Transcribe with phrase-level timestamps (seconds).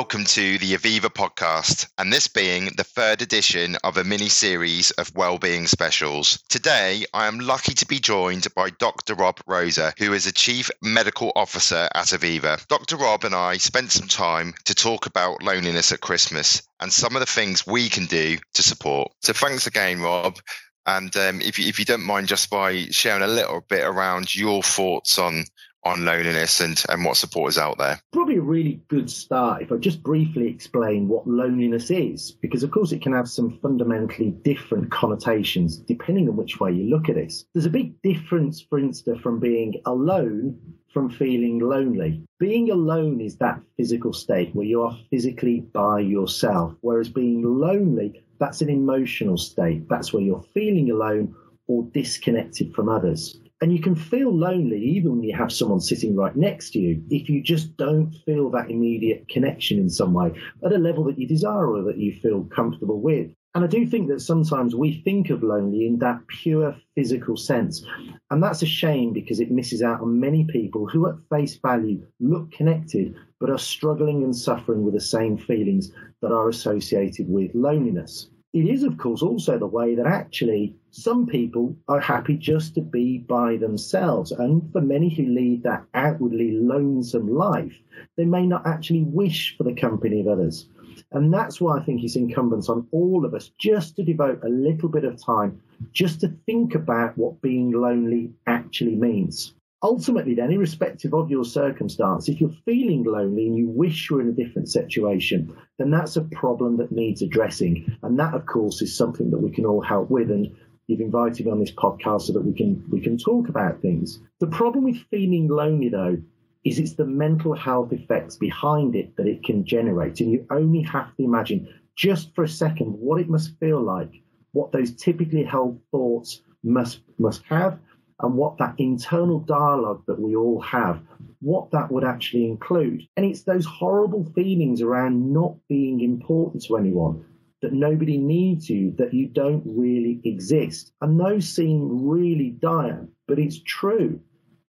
[0.00, 4.92] welcome to the Aviva podcast, and this being the third edition of a mini series
[4.92, 6.42] of wellbeing specials.
[6.48, 9.14] Today, I am lucky to be joined by Dr.
[9.14, 12.66] Rob Rosa, who is a Chief Medical Officer at Aviva.
[12.68, 12.96] Dr.
[12.96, 17.20] Rob and I spent some time to talk about loneliness at Christmas and some of
[17.20, 19.12] the things we can do to support.
[19.20, 20.38] So, thanks again, Rob.
[20.86, 24.34] And um, if, you, if you don't mind, just by sharing a little bit around
[24.34, 25.44] your thoughts on
[25.82, 28.00] on loneliness and, and what support is out there?
[28.12, 32.70] Probably a really good start if I just briefly explain what loneliness is, because of
[32.70, 37.16] course it can have some fundamentally different connotations depending on which way you look at
[37.16, 37.32] it.
[37.54, 40.58] There's a big difference, for instance, from being alone
[40.92, 42.22] from feeling lonely.
[42.38, 48.24] Being alone is that physical state where you are physically by yourself, whereas being lonely,
[48.38, 49.88] that's an emotional state.
[49.88, 51.34] That's where you're feeling alone
[51.66, 53.38] or disconnected from others.
[53.62, 57.02] And you can feel lonely even when you have someone sitting right next to you
[57.10, 60.32] if you just don't feel that immediate connection in some way
[60.64, 63.30] at a level that you desire or that you feel comfortable with.
[63.54, 67.84] And I do think that sometimes we think of lonely in that pure physical sense.
[68.30, 72.06] And that's a shame because it misses out on many people who, at face value,
[72.18, 77.54] look connected but are struggling and suffering with the same feelings that are associated with
[77.54, 78.29] loneliness.
[78.52, 82.80] It is, of course, also the way that actually some people are happy just to
[82.80, 84.32] be by themselves.
[84.32, 87.76] And for many who lead that outwardly lonesome life,
[88.16, 90.66] they may not actually wish for the company of others.
[91.12, 94.48] And that's why I think it's incumbent on all of us just to devote a
[94.48, 95.62] little bit of time
[95.92, 102.28] just to think about what being lonely actually means ultimately, then, irrespective of your circumstance,
[102.28, 106.22] if you're feeling lonely and you wish you're in a different situation, then that's a
[106.22, 107.96] problem that needs addressing.
[108.02, 110.30] And that, of course, is something that we can all help with.
[110.30, 110.54] And
[110.86, 114.20] you've invited me on this podcast so that we can we can talk about things.
[114.40, 116.18] The problem with feeling lonely, though,
[116.64, 120.20] is it's the mental health effects behind it that it can generate.
[120.20, 124.12] And you only have to imagine just for a second what it must feel like,
[124.52, 127.78] what those typically held thoughts must must have
[128.22, 131.00] and what that internal dialogue that we all have,
[131.40, 133.06] what that would actually include.
[133.16, 137.24] And it's those horrible feelings around not being important to anyone,
[137.62, 140.92] that nobody needs you, that you don't really exist.
[141.00, 144.20] And those seem really dire, but it's true.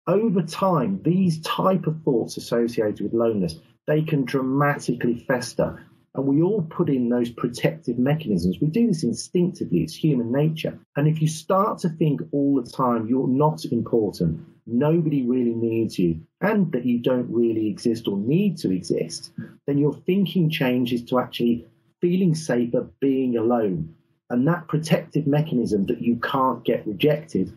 [0.07, 3.55] Over time, these type of thoughts associated with loneliness,
[3.87, 5.85] they can dramatically fester
[6.15, 8.57] and we all put in those protective mechanisms.
[8.59, 10.77] We do this instinctively, it's human nature.
[10.95, 15.97] And if you start to think all the time you're not important, nobody really needs
[15.97, 19.31] you, and that you don't really exist or need to exist,
[19.67, 21.65] then your thinking changes to actually
[22.01, 23.93] feeling safer being alone.
[24.29, 27.55] And that protective mechanism that you can't get rejected.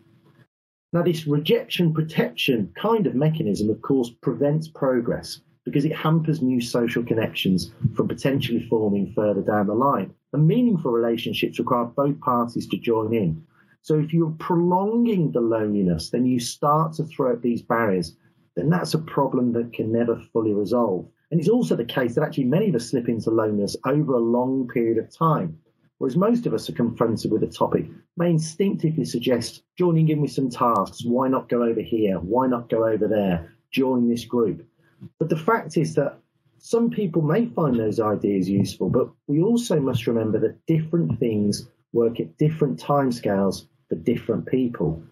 [0.91, 6.61] Now, this rejection protection kind of mechanism, of course, prevents progress because it hampers new
[6.61, 10.13] social connections from potentially forming further down the line.
[10.31, 13.43] And meaningful relationships require both parties to join in.
[13.81, 18.15] So if you're prolonging the loneliness, then you start to throw up these barriers,
[18.55, 21.07] then that's a problem that can never fully resolve.
[21.31, 24.19] And it's also the case that actually many of us slip into loneliness over a
[24.19, 25.57] long period of time.
[25.97, 27.85] Whereas most of us are confronted with a topic
[28.17, 31.03] may instinctively suggest joining in with some tasks.
[31.05, 32.19] Why not go over here?
[32.19, 33.53] Why not go over there?
[33.71, 34.65] Join this group.
[35.19, 36.17] But the fact is that
[36.57, 41.67] some people may find those ideas useful, but we also must remember that different things
[41.93, 45.03] work at different timescales for different people.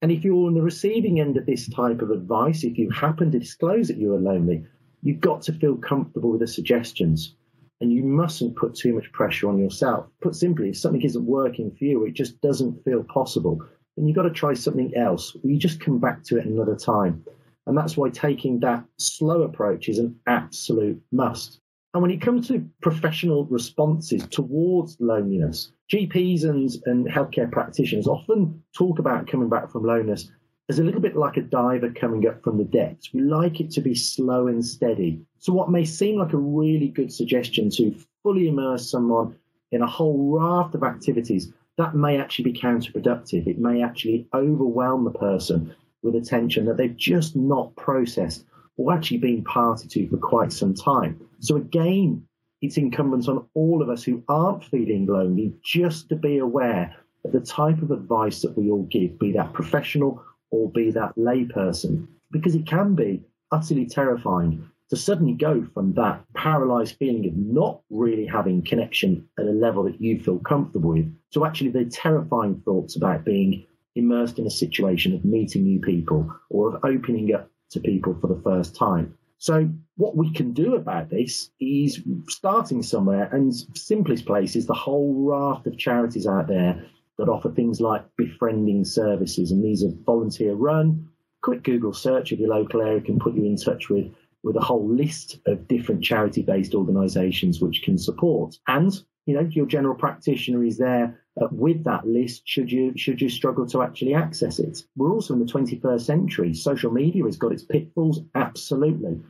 [0.00, 3.30] And if you're on the receiving end of this type of advice, if you happen
[3.30, 4.64] to disclose that you are lonely,
[5.02, 7.34] you've got to feel comfortable with the suggestions.
[7.80, 10.06] And you mustn't put too much pressure on yourself.
[10.20, 13.60] Put simply, if something isn't working for you, it just doesn't feel possible,
[13.96, 15.36] then you've got to try something else.
[15.42, 17.24] You just come back to it another time.
[17.66, 21.60] And that's why taking that slow approach is an absolute must.
[21.94, 28.62] And when it comes to professional responses towards loneliness, GPs and, and healthcare practitioners often
[28.72, 30.30] talk about coming back from loneliness
[30.68, 33.12] as a little bit like a diver coming up from the depths.
[33.12, 35.20] We like it to be slow and steady.
[35.38, 39.36] So, what may seem like a really good suggestion to fully immerse someone
[39.70, 43.46] in a whole raft of activities, that may actually be counterproductive.
[43.46, 48.44] It may actually overwhelm the person with attention that they've just not processed
[48.76, 51.20] or actually been party to for quite some time.
[51.40, 52.26] So again,
[52.60, 56.94] it's incumbent on all of us who aren't feeling lonely just to be aware
[57.24, 61.14] of the type of advice that we all give, be that professional or be that
[61.16, 67.34] layperson, because it can be utterly terrifying to suddenly go from that paralyzed feeling of
[67.34, 71.84] not really having connection at a level that you feel comfortable with to actually the
[71.86, 77.34] terrifying thoughts about being immersed in a situation of meeting new people or of opening
[77.34, 79.16] up to people for the first time.
[79.38, 84.74] So, what we can do about this is starting somewhere, and simplest place is the
[84.74, 86.86] whole raft of charities out there
[87.18, 91.08] that offer things like befriending services, and these are volunteer run.
[91.42, 94.14] Quick Google search of your local area can put you in touch with
[94.44, 98.56] with a whole list of different charity based organisations which can support.
[98.66, 98.92] And
[99.26, 103.28] you know, your general practitioner is there uh, with that list should you should you
[103.28, 104.84] struggle to actually access it.
[104.96, 106.54] We're also in the 21st century.
[106.54, 109.20] Social media has got its pitfalls, absolutely.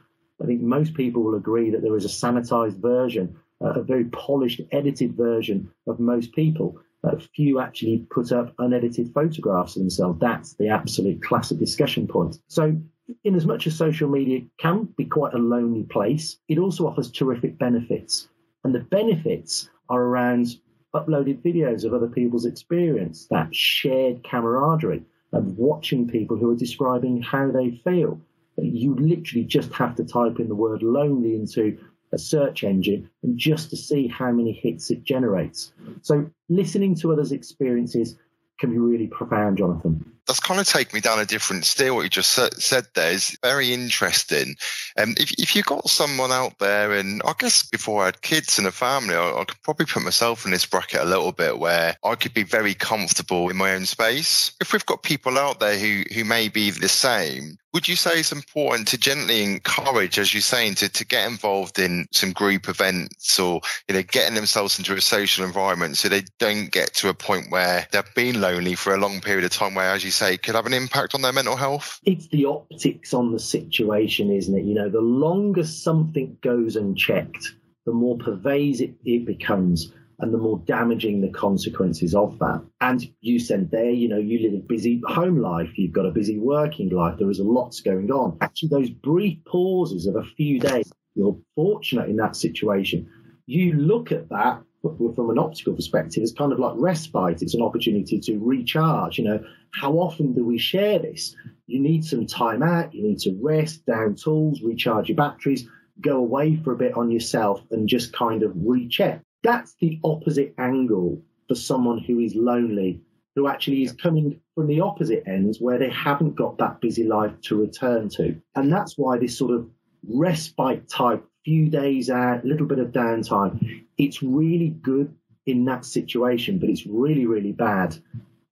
[0.42, 4.04] I think most people will agree that there is a sanitized version, uh, a very
[4.06, 6.80] polished, edited version of most people.
[7.04, 10.20] Uh, few actually put up unedited photographs of themselves.
[10.20, 12.38] That's the absolute classic discussion point.
[12.48, 12.76] So,
[13.24, 17.10] in as much as social media can be quite a lonely place, it also offers
[17.10, 18.28] terrific benefits.
[18.64, 20.56] And the benefits are around
[20.94, 27.20] uploaded videos of other people's experience, that shared camaraderie of watching people who are describing
[27.20, 28.20] how they feel.
[28.56, 31.78] You literally just have to type in the word lonely into
[32.12, 35.72] a search engine and just to see how many hits it generates.
[36.02, 38.16] So listening to others' experiences
[38.58, 41.92] can be really profound, Jonathan that's kind of taken me down a different steer.
[41.92, 44.54] What you just said there is very interesting.
[44.96, 48.58] Um, if, if you've got someone out there, and I guess before I had kids
[48.58, 51.58] and a family, I, I, could probably put myself in this bracket a little bit
[51.58, 54.52] where I could be very comfortable in my own space.
[54.60, 58.18] If we've got people out there who, who may be the same, would you say
[58.18, 62.68] it's important to gently encourage, as you're saying, to, to get involved in some group
[62.68, 67.08] events or, you know, getting themselves into a social environment so they don't get to
[67.08, 70.10] a point where they've been lonely for a long period of time where, as you
[70.10, 71.98] say, could have an impact on their mental health?
[72.04, 74.64] It's the optics on the situation, isn't it?
[74.64, 77.54] You know, the longer something goes unchecked,
[77.86, 79.92] the more pervasive it becomes
[80.22, 82.64] and the more damaging the consequences of that.
[82.80, 86.12] And you said there, you know, you live a busy home life, you've got a
[86.12, 88.38] busy working life, there is a lot going on.
[88.40, 93.10] Actually, those brief pauses of a few days, you're fortunate in that situation.
[93.46, 97.42] You look at that from an optical perspective, it's kind of like respite.
[97.42, 99.18] It's an opportunity to recharge.
[99.18, 99.44] You know,
[99.74, 101.36] how often do we share this?
[101.66, 102.94] You need some time out.
[102.94, 105.68] You need to rest, down tools, recharge your batteries,
[106.00, 109.20] go away for a bit on yourself, and just kind of recheck.
[109.42, 113.00] That's the opposite angle for someone who is lonely,
[113.34, 117.32] who actually is coming from the opposite ends where they haven't got that busy life
[117.42, 118.40] to return to.
[118.54, 119.68] And that's why this sort of
[120.08, 123.84] respite type few days out, little bit of downtime.
[123.98, 125.12] It's really good
[125.46, 127.96] in that situation, but it's really, really bad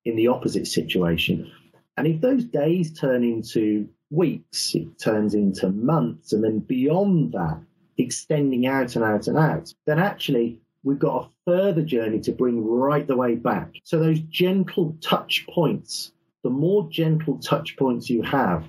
[0.04, 1.50] in the opposite situation.
[1.96, 7.60] And if those days turn into weeks, it turns into months, and then beyond that,
[7.98, 12.64] extending out and out and out, then actually we've got a further journey to bring
[12.64, 13.74] right the way back.
[13.84, 16.12] So those gentle touch points,
[16.42, 18.64] the more gentle touch points you have,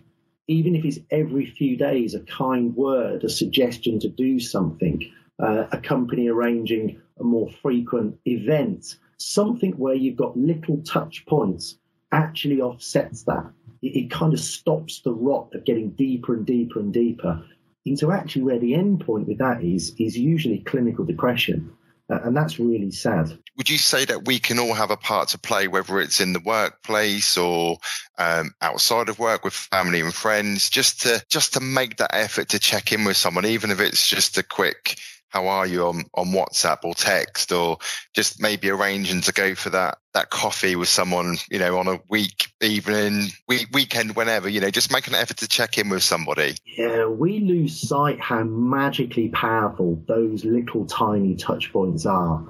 [0.48, 5.10] even if it's every few days, a kind word, a suggestion to do something,
[5.42, 11.78] uh, a company arranging a more frequent event, something where you've got little touch points
[12.12, 13.50] actually offsets that.
[13.82, 17.42] It, it kind of stops the rot of getting deeper and deeper and deeper
[17.86, 21.72] into actually where the end point with that is is usually clinical depression
[22.12, 23.38] and that's really sad.
[23.58, 26.34] Would you say that we can all have a part to play, whether it's in
[26.34, 27.78] the workplace or
[28.18, 32.50] um, outside of work with family and friends, just to just to make that effort
[32.50, 34.98] to check in with someone, even if it's just a quick
[35.32, 37.78] how are you on, on WhatsApp or text or
[38.14, 41.98] just maybe arranging to go for that that coffee with someone, you know, on a
[42.10, 46.04] week evening, week, weekend, whenever, you know, just make an effort to check in with
[46.04, 46.56] somebody.
[46.66, 52.46] Yeah, we lose sight how magically powerful those little tiny touch points are.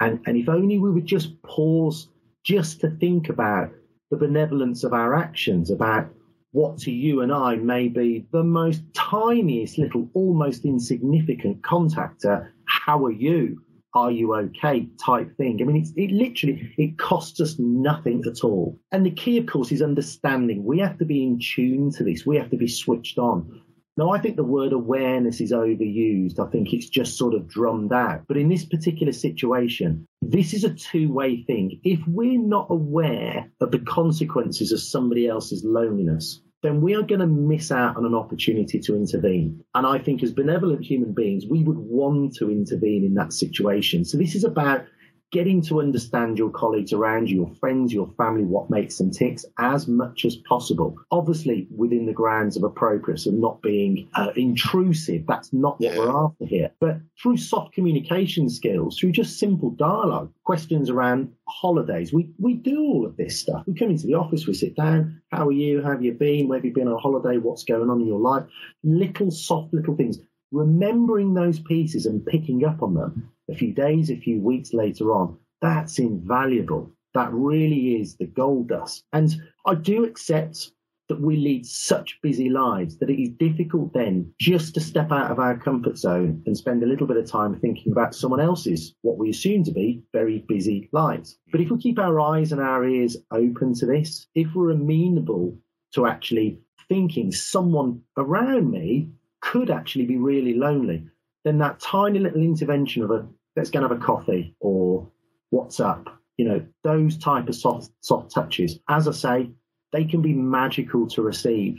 [0.00, 2.08] And and if only we would just pause
[2.42, 3.70] just to think about
[4.10, 6.08] the benevolence of our actions, about
[6.56, 12.48] what to you and I may be the most tiniest little, almost insignificant contactor.
[12.64, 13.60] How are you?
[13.92, 14.88] Are you okay?
[14.98, 15.58] Type thing.
[15.60, 18.80] I mean, it literally it costs us nothing at all.
[18.90, 20.64] And the key, of course, is understanding.
[20.64, 22.24] We have to be in tune to this.
[22.24, 23.60] We have to be switched on.
[23.98, 26.38] Now, I think the word awareness is overused.
[26.38, 28.22] I think it's just sort of drummed out.
[28.28, 31.80] But in this particular situation, this is a two way thing.
[31.84, 37.20] If we're not aware of the consequences of somebody else's loneliness, then we are going
[37.20, 39.62] to miss out on an opportunity to intervene.
[39.74, 44.04] And I think as benevolent human beings, we would want to intervene in that situation.
[44.04, 44.84] So this is about
[45.32, 49.44] getting to understand your colleagues around you, your friends, your family, what makes them ticks
[49.58, 50.96] as much as possible.
[51.10, 55.24] Obviously, within the grounds of appropriate and not being uh, intrusive.
[55.26, 55.98] That's not what yeah.
[55.98, 56.70] we're after here.
[56.80, 62.80] But through soft communication skills, through just simple dialogue, questions around holidays, we, we do
[62.80, 63.64] all of this stuff.
[63.66, 65.20] We come into the office, we sit down.
[65.32, 65.82] How are you?
[65.82, 66.48] How have you been?
[66.48, 67.38] Where have you been on holiday?
[67.38, 68.44] What's going on in your life?
[68.84, 70.18] Little soft little things.
[70.52, 75.12] Remembering those pieces and picking up on them a few days, a few weeks later
[75.12, 76.92] on, that's invaluable.
[77.14, 79.04] That really is the gold dust.
[79.12, 79.34] And
[79.64, 80.70] I do accept
[81.08, 85.30] that we lead such busy lives that it is difficult then just to step out
[85.30, 88.94] of our comfort zone and spend a little bit of time thinking about someone else's,
[89.02, 91.38] what we assume to be very busy lives.
[91.52, 95.56] But if we keep our eyes and our ears open to this, if we're amenable
[95.94, 99.10] to actually thinking someone around me
[99.40, 101.04] could actually be really lonely,
[101.46, 103.24] then that tiny little intervention of a
[103.54, 105.08] let's go and have a coffee or
[105.54, 106.04] WhatsApp,
[106.36, 108.80] you know, those type of soft soft touches.
[108.88, 109.50] As I say,
[109.92, 111.78] they can be magical to receive.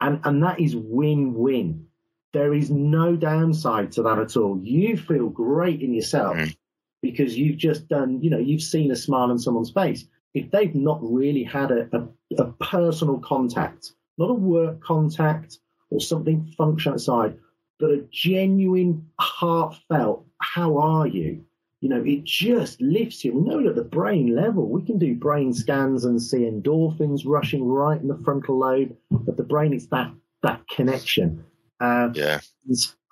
[0.00, 1.84] And and that is win-win.
[2.32, 4.60] There is no downside to that at all.
[4.62, 6.56] You feel great in yourself mm.
[7.02, 10.04] because you've just done, you know, you've seen a smile on someone's face.
[10.34, 15.58] If they've not really had a, a, a personal contact, not a work contact
[15.90, 17.36] or something function outside,
[17.78, 21.44] but a genuine, heartfelt, how are you?
[21.80, 23.32] You know, it just lifts you.
[23.32, 27.64] We know at the brain level, we can do brain scans and see endorphins rushing
[27.64, 28.96] right in the frontal lobe
[29.28, 29.72] of the brain.
[29.72, 31.44] It's that that connection.
[31.80, 32.40] Uh, yeah,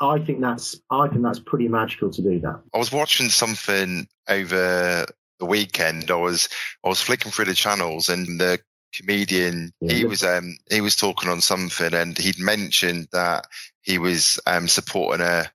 [0.01, 2.61] I think that's I think that's pretty magical to do that.
[2.75, 5.07] I was watching something over
[5.39, 6.11] the weekend.
[6.11, 6.49] I was
[6.85, 8.59] I was flicking through the channels, and the
[8.95, 9.95] comedian yeah.
[9.95, 13.47] he was um he was talking on something, and he'd mentioned that
[13.83, 15.51] he was um supporting a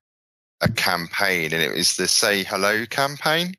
[0.62, 3.54] a campaign, and it was the Say Hello campaign.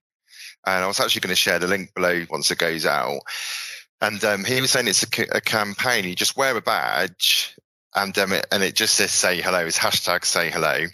[0.66, 3.20] And I was actually going to share the link below once it goes out.
[4.00, 6.06] And um, he was saying it's a, a, campaign.
[6.06, 7.56] You just wear a badge,
[7.94, 10.86] and um, it, and it just says "Say Hello." It's hashtag Say Hello,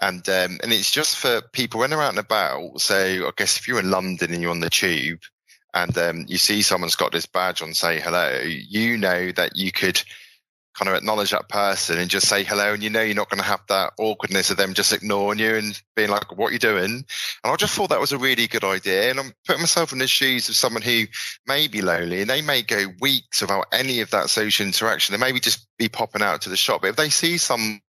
[0.00, 2.80] and um, and it's just for people when they're out and about.
[2.80, 5.20] So I guess if you're in London and you're on the tube,
[5.76, 9.70] and um, you see someone's got this badge on "Say Hello," you know that you
[9.70, 10.02] could
[10.76, 13.40] kind of acknowledge that person and just say hello and you know you're not going
[13.40, 16.58] to have that awkwardness of them just ignoring you and being like what are you
[16.58, 16.84] doing?
[16.84, 17.04] And
[17.44, 20.06] i just thought that was a really good idea and i'm putting myself in the
[20.06, 21.04] shoes of someone who
[21.46, 25.18] may be lonely and they may go weeks without any of that social interaction they
[25.18, 27.80] maybe just be popping out to the shop but if they see someone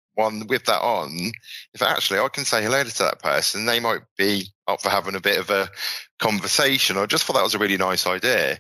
[0.48, 1.32] with that on
[1.74, 5.15] if actually i can say hello to that person they might be up for having
[5.15, 5.70] a bit of a
[6.19, 8.59] conversation i just thought that was a really nice idea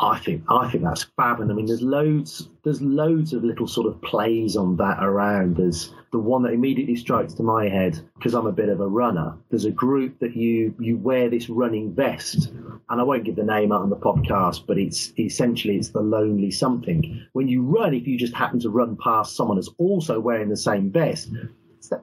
[0.00, 3.66] I think I think that's fab, and I mean, there's loads there's loads of little
[3.66, 5.56] sort of plays on that around.
[5.56, 8.86] There's the one that immediately strikes to my head because I'm a bit of a
[8.86, 9.36] runner.
[9.50, 13.44] There's a group that you you wear this running vest, and I won't give the
[13.44, 17.26] name out on the podcast, but it's essentially it's the lonely something.
[17.32, 20.56] When you run, if you just happen to run past someone that's also wearing the
[20.56, 21.30] same vest,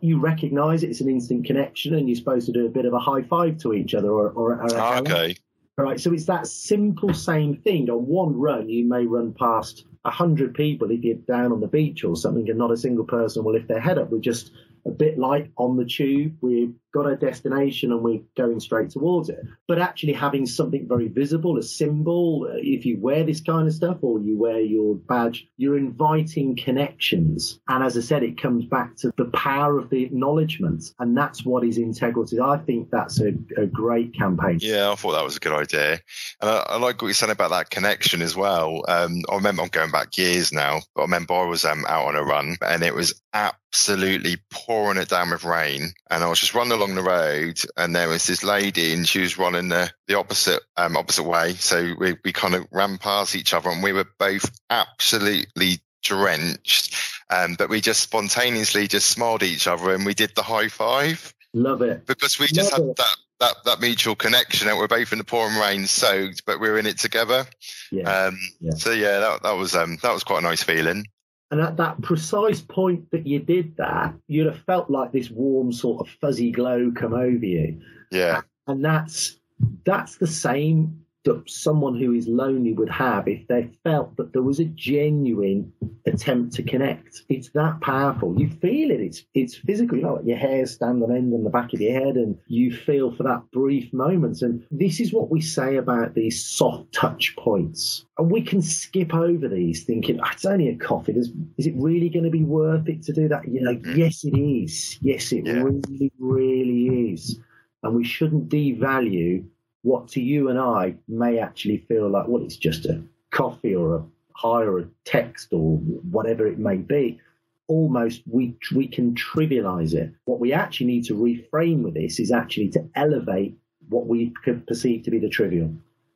[0.02, 0.90] you recognise it.
[0.90, 3.58] It's an instant connection, and you're supposed to do a bit of a high five
[3.60, 5.36] to each other, or, or, or oh, okay.
[5.78, 7.90] Right, so it's that simple same thing.
[7.90, 11.68] On one run, you may run past a hundred people if you're down on the
[11.68, 14.12] beach or something, and not a single person will lift their head up.
[14.12, 14.52] We're just
[14.86, 16.38] a bit like on the tube.
[16.42, 19.40] We've got a destination and we're going straight towards it.
[19.68, 23.74] But actually having something very visible, a symbol, uh, if you wear this kind of
[23.74, 27.60] stuff or you wear your badge, you're inviting connections.
[27.68, 30.84] And as I said, it comes back to the power of the acknowledgement.
[31.00, 34.58] And that's what is integral to I think that's a, a great campaign.
[34.62, 36.00] Yeah, I thought that was a good idea.
[36.42, 38.84] And I, I like what you said about that connection as well.
[38.88, 42.08] Um, I remember I'm going back years now, but I remember I was um, out
[42.08, 45.94] on a run and it was absolutely pouring it down with rain.
[46.10, 49.20] And I was just running along the road, and there was this lady, and she
[49.20, 51.54] was running the, the opposite um, opposite way.
[51.54, 56.96] So we, we kind of ran past each other, and we were both absolutely drenched.
[57.30, 60.70] Um, but we just spontaneously just smiled at each other, and we did the high
[60.70, 61.34] five.
[61.54, 62.96] Love it because we just Love had it.
[62.98, 66.78] that that that mutual connection and we're both in the pouring rain soaked but we're
[66.78, 67.46] in it together
[67.92, 68.28] yeah.
[68.28, 68.72] Um, yeah.
[68.76, 71.04] so yeah that, that was um that was quite a nice feeling
[71.52, 75.72] and at that precise point that you did that, you'd have felt like this warm
[75.72, 77.80] sort of fuzzy glow come over you.
[78.10, 78.42] Yeah.
[78.68, 79.38] And that's
[79.86, 84.42] that's the same that someone who is lonely would have if they felt that there
[84.42, 85.72] was a genuine
[86.08, 87.22] attempt to connect.
[87.30, 88.40] It's that powerful.
[88.40, 89.00] You feel it.
[89.00, 89.98] It's it's physical.
[89.98, 92.38] You know, like your hair stand on end on the back of your head, and
[92.48, 94.42] you feel for that brief moment.
[94.42, 98.06] And this is what we say about these soft touch points.
[98.18, 101.14] And we can skip over these, thinking oh, it's only a coffee.
[101.14, 103.48] There's, is it really going to be worth it to do that?
[103.48, 103.98] You know, mm-hmm.
[103.98, 104.98] yes, it is.
[105.02, 105.62] Yes, it yeah.
[105.62, 107.40] really, really is.
[107.84, 109.46] And we shouldn't devalue
[109.84, 113.96] what to you and I may actually feel like, well, it's just a coffee or
[113.96, 114.04] a
[114.36, 117.20] hi or a text or whatever it may be.
[117.68, 120.14] Almost we we can trivialize it.
[120.26, 123.58] What we actually need to reframe with this is actually to elevate
[123.90, 125.74] what we could perceive to be the trivial,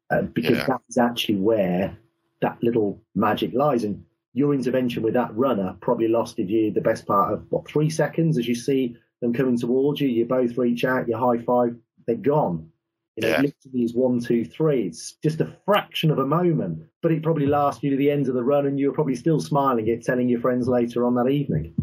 [0.09, 0.65] uh, because yeah.
[0.67, 1.97] that is actually where
[2.41, 3.83] that little magic lies.
[3.85, 4.03] And
[4.33, 8.37] your intervention with that runner probably lasted you the best part of what three seconds
[8.37, 10.09] as you see them coming towards you.
[10.09, 12.69] You both reach out, you high five, they're gone.
[13.15, 13.41] You know, yeah.
[13.41, 14.87] literally is one, two, three.
[14.87, 18.27] It's just a fraction of a moment, but it probably lasts you to the end
[18.27, 21.29] of the run, and you're probably still smiling it, telling your friends later on that
[21.29, 21.73] evening.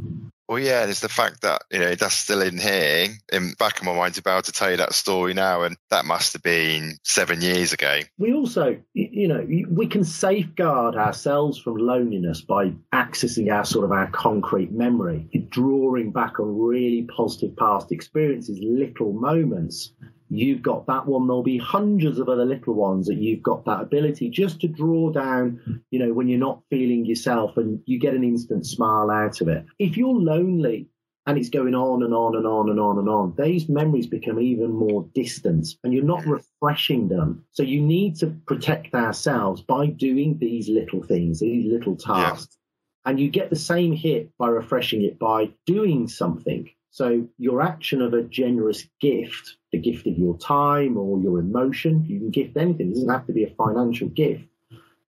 [0.52, 3.08] Well, yeah, there's the fact that you know that's still in here.
[3.32, 6.34] In back of my mind's about to tell you that story now, and that must
[6.34, 8.00] have been seven years ago.
[8.18, 13.92] We also, you know, we can safeguard ourselves from loneliness by accessing our sort of
[13.92, 19.92] our concrete memory, drawing back on really positive past experiences, little moments
[20.38, 21.26] you've got that one.
[21.26, 25.10] There'll be hundreds of other little ones that you've got that ability just to draw
[25.10, 29.40] down, you know, when you're not feeling yourself and you get an instant smile out
[29.40, 29.64] of it.
[29.78, 30.88] If you're lonely
[31.26, 34.40] and it's going on and on and on and on and on, these memories become
[34.40, 37.44] even more distant and you're not refreshing them.
[37.50, 42.56] So you need to protect ourselves by doing these little things, these little tasks.
[43.04, 43.10] Yeah.
[43.10, 46.70] And you get the same hit by refreshing it by doing something.
[46.92, 52.04] So your action of a generous gift, the gift of your time or your emotion,
[52.06, 52.90] you can gift anything.
[52.90, 54.44] It doesn't have to be a financial gift.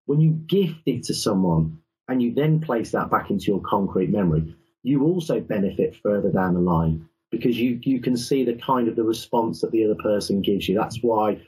[0.07, 4.09] When you gift it to someone and you then place that back into your concrete
[4.09, 8.89] memory, you also benefit further down the line because you you can see the kind
[8.89, 10.79] of the response that the other person gives you.
[10.79, 11.39] That's why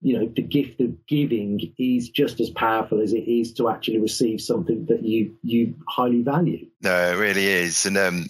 [0.00, 4.00] you know the gift of giving is just as powerful as it is to actually
[4.00, 6.66] receive something that you you highly value.
[6.82, 8.26] No, it really is, and um,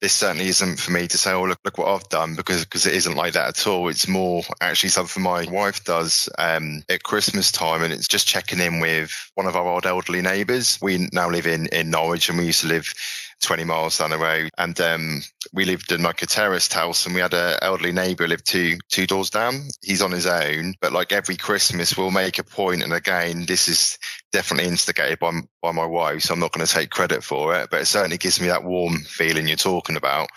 [0.00, 2.86] this certainly isn't for me to say, oh, look, look what I've done because, because
[2.86, 3.88] it isn't like that at all.
[3.88, 7.82] It's more actually something my wife does, um, at Christmas time.
[7.82, 10.78] And it's just checking in with one of our old elderly neighbours.
[10.80, 12.92] We now live in, in Norwich and we used to live
[13.40, 14.50] 20 miles down the road.
[14.56, 18.28] And um, we lived in like a terraced house and we had an elderly neighbour
[18.28, 19.68] live two two doors down.
[19.82, 23.68] He's on his own, but like every Christmas we'll make a point and again, this
[23.68, 23.98] is
[24.32, 25.32] definitely instigated by
[25.62, 28.18] by my wife, so I'm not going to take credit for it, but it certainly
[28.18, 30.28] gives me that warm feeling you're talking about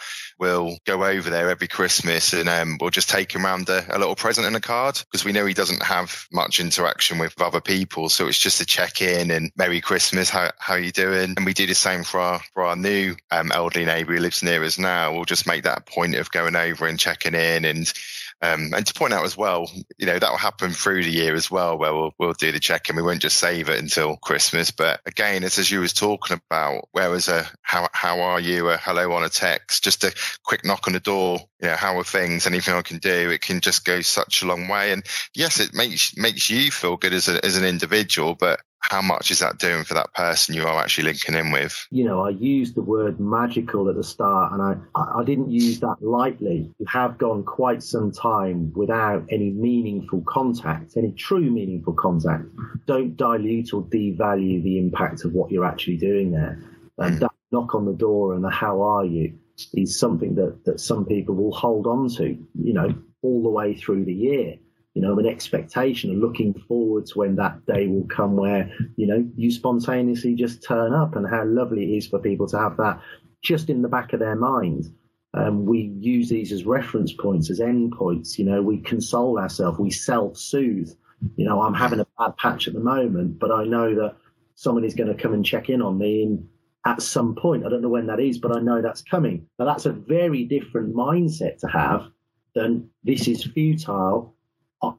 [0.41, 3.99] we'll go over there every Christmas and um, we'll just take him around a, a
[3.99, 7.61] little present and a card because we know he doesn't have much interaction with other
[7.61, 8.09] people.
[8.09, 11.35] So it's just a check in and Merry Christmas, how how you doing?
[11.37, 14.41] And we do the same for our for our new um, elderly neighbour who lives
[14.41, 15.13] near us now.
[15.13, 17.93] We'll just make that point of going over and checking in and
[18.41, 21.35] um, and to point out as well, you know, that will happen through the year
[21.35, 24.17] as well, where we'll, we'll do the check and we won't just save it until
[24.17, 24.71] Christmas.
[24.71, 28.69] But again, it's as you was talking about, where was a, how, how are you?
[28.69, 31.39] A hello on a text, just a quick knock on the door.
[31.61, 32.47] You know, how are things?
[32.47, 33.29] Anything I can do?
[33.29, 34.91] It can just go such a long way.
[34.91, 39.01] And yes, it makes, makes you feel good as a, as an individual, but how
[39.01, 41.87] much is that doing for that person you are actually linking in with?
[41.91, 45.79] You know, I used the word magical at the start, and I, I didn't use
[45.81, 46.71] that lightly.
[46.79, 52.45] You have gone quite some time without any meaningful contact, any true meaningful contact.
[52.87, 56.59] Don't dilute or devalue the impact of what you're actually doing there.
[56.97, 57.19] And mm.
[57.19, 59.37] that knock on the door and the how are you
[59.73, 63.75] is something that, that some people will hold on to, you know, all the way
[63.75, 64.55] through the year
[64.93, 69.07] you know, an expectation and looking forward to when that day will come where, you
[69.07, 72.75] know, you spontaneously just turn up and how lovely it is for people to have
[72.77, 72.99] that
[73.41, 74.85] just in the back of their mind.
[75.33, 78.37] Um, we use these as reference points, as end points.
[78.37, 80.91] You know, we console ourselves, we self soothe.
[81.37, 84.15] You know, I'm having a bad patch at the moment, but I know that
[84.55, 86.47] someone is going to come and check in on me in,
[86.85, 87.65] at some point.
[87.65, 89.47] I don't know when that is, but I know that's coming.
[89.57, 92.07] Now, that's a very different mindset to have
[92.55, 94.35] than this is futile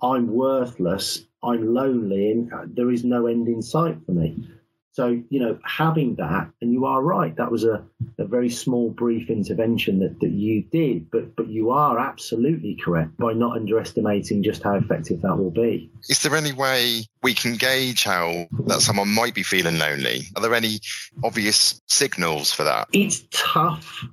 [0.03, 4.49] I'm worthless, I'm lonely, and uh, there is no end in sight for me.
[4.95, 7.83] So, you know, having that, and you are right, that was a,
[8.18, 13.16] a very small, brief intervention that, that you did, but, but you are absolutely correct
[13.16, 15.90] by not underestimating just how effective that will be.
[16.11, 20.25] Is there any way we can gauge how that someone might be feeling lonely?
[20.37, 20.81] Are there any
[21.25, 22.88] obvious signals for that?
[22.92, 24.05] It's tough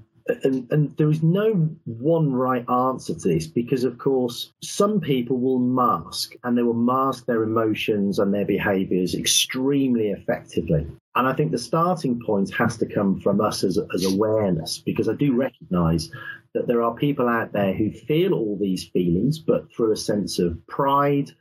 [0.44, 1.54] and, and there is no
[1.86, 6.74] one right answer to this because, of course, some people will mask and they will
[6.74, 10.86] mask their emotions and their behaviors extremely effectively.
[11.16, 15.10] And I think the starting point has to come from us as, as awareness because
[15.10, 16.10] I do recognize
[16.54, 20.40] that there are people out there who feel all these feelings, but through a sense
[20.40, 21.32] of pride,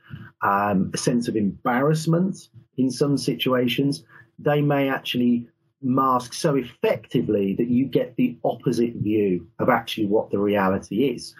[0.41, 4.03] um, a sense of embarrassment in some situations,
[4.37, 5.47] they may actually
[5.81, 11.33] mask so effectively that you get the opposite view of actually what the reality is.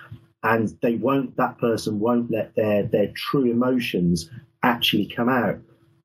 [0.43, 4.29] and they won't that person won't let their their true emotions
[4.63, 5.57] actually come out.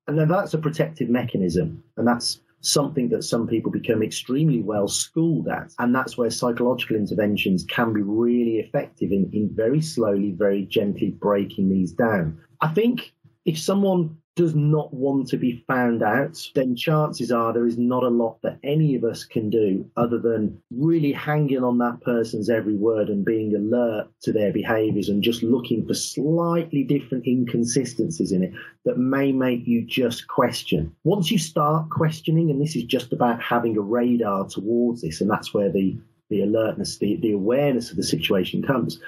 [0.06, 1.82] And then that's a protective mechanism.
[1.96, 5.72] And that's something that some people become extremely well schooled at.
[5.78, 11.10] And that's where psychological interventions can be really effective in, in very slowly very gently
[11.10, 12.38] breaking these down.
[12.60, 13.12] I think
[13.44, 18.02] if someone does not want to be found out, then chances are there is not
[18.02, 22.50] a lot that any of us can do other than really hanging on that person's
[22.50, 28.32] every word and being alert to their behaviors and just looking for slightly different inconsistencies
[28.32, 28.52] in it
[28.84, 30.94] that may make you just question.
[31.04, 35.30] Once you start questioning, and this is just about having a radar towards this, and
[35.30, 35.96] that's where the
[36.30, 38.98] the alertness, the, the awareness of the situation comes.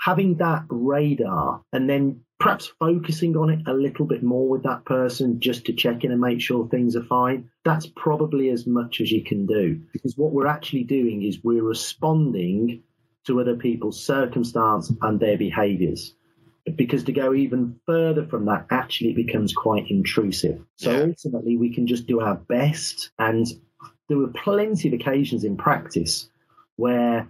[0.00, 4.84] Having that radar and then perhaps focusing on it a little bit more with that
[4.84, 9.00] person just to check in and make sure things are fine, that's probably as much
[9.00, 9.80] as you can do.
[9.92, 12.82] Because what we're actually doing is we're responding
[13.26, 16.14] to other people's circumstance and their behaviors.
[16.76, 20.60] Because to go even further from that actually becomes quite intrusive.
[20.76, 21.04] So yeah.
[21.04, 23.10] ultimately, we can just do our best.
[23.18, 23.46] And
[24.08, 26.28] there were plenty of occasions in practice
[26.74, 27.28] where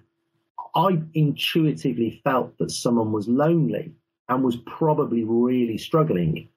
[0.77, 3.95] I intuitively felt that someone was lonely
[4.29, 6.51] and was probably really struggling.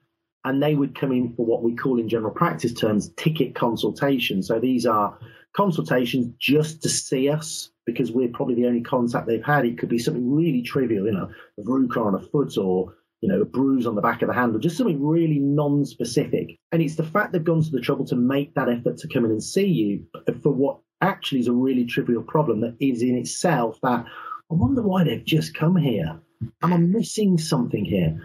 [0.44, 4.44] And they would come in for what we call in general practice terms ticket consultation.
[4.44, 5.18] So these are
[5.56, 9.66] consultations just to see us because we're probably the only contact they've had.
[9.66, 13.30] It could be something really trivial, you know, a verruca on a foot or, you
[13.30, 16.58] know, a bruise on the back of the hand or just something really non-specific.
[16.74, 19.24] And it's the fact they've gone to the trouble to make that effort to come
[19.24, 20.06] in and see you
[20.42, 24.06] for what actually is a really trivial problem that is in itself that
[24.52, 26.20] I wonder why they've just come here.
[26.64, 28.20] Am I missing something here?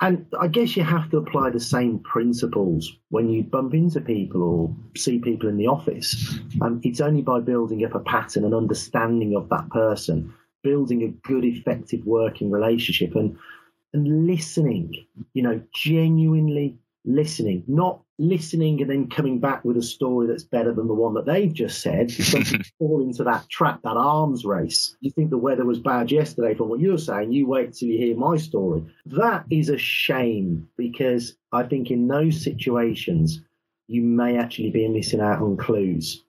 [0.00, 4.42] And I guess you have to apply the same principles when you bump into people
[4.42, 6.38] or see people in the office.
[6.60, 11.26] Um, it's only by building up a pattern and understanding of that person, building a
[11.26, 13.36] good, effective working relationship, and
[13.94, 14.92] and listening.
[15.32, 20.72] You know, genuinely listening, not listening and then coming back with a story that's better
[20.72, 22.10] than the one that they've just said.
[22.10, 22.24] You
[22.78, 24.96] fall into that trap, that arms race.
[25.00, 27.98] You think the weather was bad yesterday from what you're saying, you wait till you
[27.98, 28.84] hear my story.
[29.06, 33.42] That is a shame because I think in those situations,
[33.88, 36.24] you may actually be missing out on clues.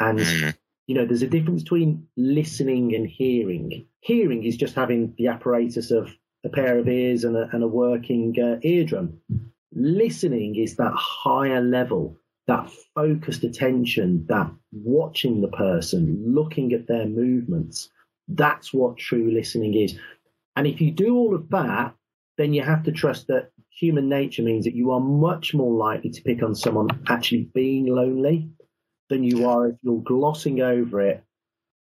[0.00, 0.56] And, mm.
[0.86, 3.86] you know, there's a difference between listening and hearing.
[4.00, 6.10] Hearing is just having the apparatus of
[6.44, 9.20] a pair of ears and a, and a working uh, eardrum
[9.72, 17.06] listening is that higher level, that focused attention, that watching the person, looking at their
[17.06, 17.90] movements.
[18.28, 19.98] That's what true listening is.
[20.56, 21.94] And if you do all of that,
[22.36, 26.10] then you have to trust that human nature means that you are much more likely
[26.10, 28.48] to pick on someone actually being lonely
[29.08, 31.24] than you are if you're glossing over it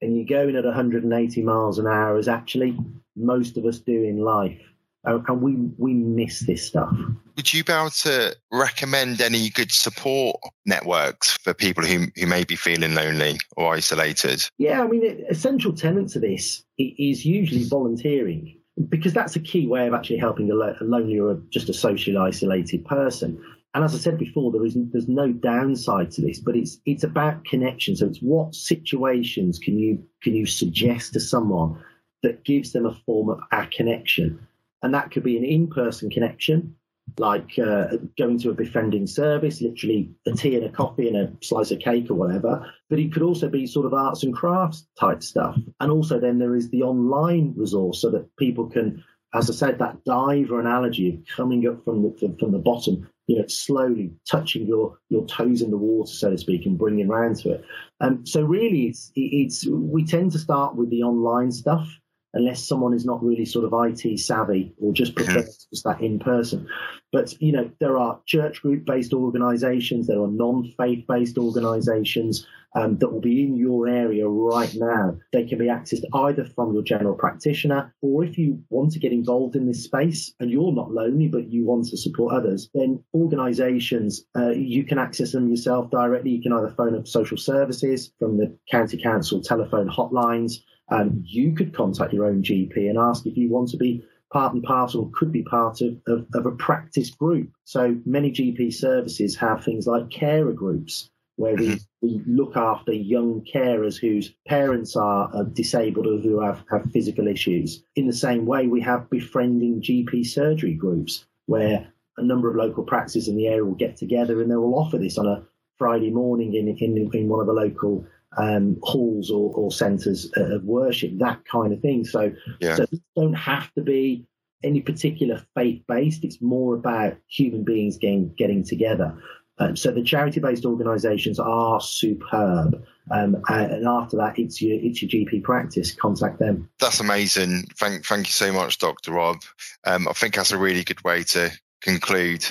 [0.02, 2.78] and you're going at 180 miles an hour, as actually
[3.16, 4.60] most of us do in life
[5.06, 6.96] Oh, and we we miss this stuff.
[7.36, 12.46] Would you be able to recommend any good support networks for people who who may
[12.46, 14.44] be feeling lonely or isolated?
[14.58, 19.88] Yeah, I mean, essential tenet to this is usually volunteering because that's a key way
[19.88, 23.44] of actually helping a, a lonely or just a socially isolated person.
[23.76, 27.04] And as I said before, there is there's no downside to this, but it's it's
[27.04, 27.98] about connection.
[27.98, 31.78] So it's what situations can you can you suggest to someone
[32.22, 34.48] that gives them a form of a connection
[34.84, 36.76] and that could be an in-person connection,
[37.18, 41.32] like uh, going to a befriending service, literally a tea and a coffee and a
[41.42, 42.70] slice of cake or whatever.
[42.90, 45.58] But it could also be sort of arts and crafts type stuff.
[45.80, 49.80] And also then there is the online resource so that people can, as I said,
[49.80, 54.12] that dive diver analogy of coming up from the from the bottom, you know, slowly
[54.30, 57.64] touching your your toes in the water, so to speak, and bringing around to it.
[58.02, 61.88] Um, so really, it's it's we tend to start with the online stuff
[62.34, 66.20] unless someone is not really sort of IT savvy or just prefers just that in
[66.20, 66.68] person.
[67.12, 72.46] But you know, there are church group based organisations, there are non faith based organisations
[72.76, 75.18] um, that will be in your area right now.
[75.32, 79.12] They can be accessed either from your general practitioner, or if you want to get
[79.12, 83.04] involved in this space and you're not lonely but you want to support others, then
[83.14, 86.32] organisations uh, you can access them yourself directly.
[86.32, 90.54] You can either phone up social services from the county council telephone hotlines.
[90.90, 94.54] Um, you could contact your own GP and ask if you want to be part
[94.54, 97.50] and parcel, or could be part of, of, of a practice group.
[97.66, 101.78] So many GP services have things like carer groups where we, mm-hmm.
[102.02, 107.28] we look after young carers whose parents are, are disabled or who have, have physical
[107.28, 107.84] issues.
[107.96, 112.84] In the same way, we have befriending GP surgery groups where a number of local
[112.84, 115.44] practices in the area will get together and they will offer this on a
[115.78, 118.06] Friday morning in, in, in one of the local
[118.38, 122.06] um, halls or, or centres of worship, that kind of thing.
[122.06, 122.76] So, yeah.
[122.76, 124.28] so don't have to be
[124.64, 126.24] any particular faith based.
[126.24, 129.18] It's more about human beings getting getting together.
[129.60, 135.10] Um, so the charity-based organisations are superb, um, and after that, it's your it's your
[135.10, 135.94] GP practice.
[135.94, 136.70] Contact them.
[136.80, 137.68] That's amazing.
[137.78, 139.38] Thank thank you so much, Doctor Rob.
[139.86, 142.46] Um, I think that's a really good way to conclude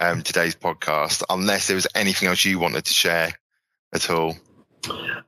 [0.00, 1.22] um, today's podcast.
[1.30, 3.32] Unless there was anything else you wanted to share
[3.92, 4.34] at all.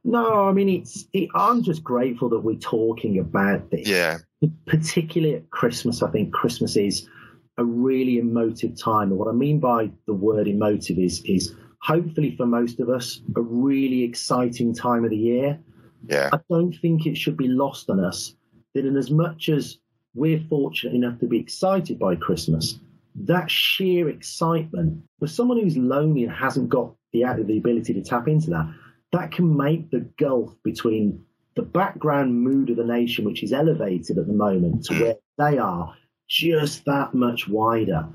[0.04, 1.06] No, I mean it's.
[1.12, 3.88] It, I'm just grateful that we're talking about this.
[3.88, 4.18] Yeah.
[4.66, 7.08] Particularly at Christmas, I think Christmas is
[7.58, 9.10] a really emotive time.
[9.10, 13.20] And what I mean by the word emotive is is hopefully for most of us
[13.36, 15.58] a really exciting time of the year.
[16.08, 16.30] Yeah.
[16.32, 18.34] I don't think it should be lost on us
[18.74, 19.78] that in as much as
[20.14, 22.78] we're fortunate enough to be excited by Christmas,
[23.14, 28.28] that sheer excitement for someone who's lonely and hasn't got the, the ability to tap
[28.28, 28.72] into that,
[29.12, 31.24] that can make the gulf between
[31.56, 35.58] the background mood of the nation, which is elevated at the moment, to where they
[35.58, 35.94] are,
[36.28, 38.08] just that much wider.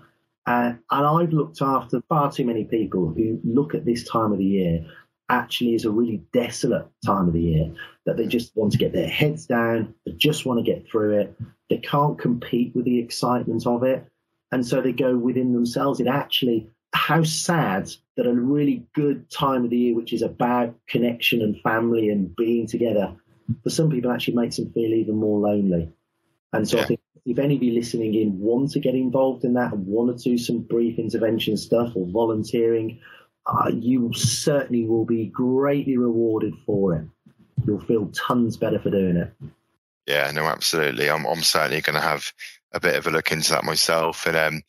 [0.45, 4.37] Uh, and I've looked after far too many people who look at this time of
[4.37, 4.85] the year
[5.29, 7.73] actually as a really desolate time of the year,
[8.05, 11.17] that they just want to get their heads down, they just want to get through
[11.19, 11.35] it,
[11.69, 14.05] they can't compete with the excitement of it.
[14.51, 15.99] And so they go within themselves.
[15.99, 20.75] It actually, how sad that a really good time of the year, which is about
[20.87, 23.13] connection and family and being together,
[23.63, 25.91] for some people actually makes them feel even more lonely.
[26.53, 26.83] And so yeah.
[26.83, 29.85] I think if any of you listening in want to get involved in that and
[29.85, 33.01] want to do some brief intervention stuff or volunteering,
[33.45, 37.05] uh, you certainly will be greatly rewarded for it.
[37.67, 39.33] You'll feel tons better for doing it.
[40.07, 41.09] Yeah, no, absolutely.
[41.09, 42.31] I'm, I'm certainly going to have
[42.71, 44.61] a bit of a look into that myself, and um,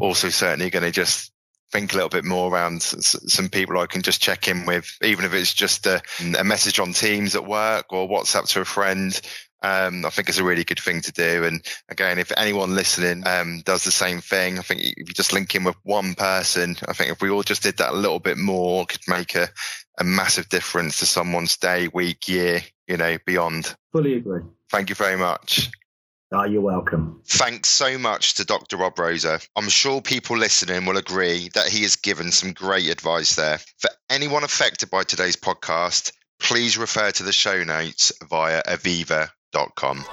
[0.00, 1.32] also certainly going to just
[1.70, 5.24] think a little bit more around some people I can just check in with, even
[5.24, 6.00] if it's just a,
[6.38, 9.20] a message on Teams at work or WhatsApp to a friend
[9.62, 11.44] um, I think it's a really good thing to do.
[11.44, 15.32] And again, if anyone listening um, does the same thing, I think if you just
[15.32, 18.20] link in with one person, I think if we all just did that a little
[18.20, 19.48] bit more, could make a,
[19.98, 23.74] a massive difference to someone's day, week, year, you know, beyond.
[23.92, 24.42] Fully agree.
[24.70, 25.70] Thank you very much.
[26.30, 27.22] Oh, you're welcome.
[27.26, 28.76] Thanks so much to Dr.
[28.76, 29.40] Rob Rosa.
[29.56, 33.58] I'm sure people listening will agree that he has given some great advice there.
[33.78, 40.04] For anyone affected by today's podcast, please refer to the show notes via aviva.com.